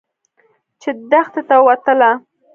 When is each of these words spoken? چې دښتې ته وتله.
چې 0.81 0.89
دښتې 1.09 1.41
ته 1.47 1.55
وتله. 1.65 2.11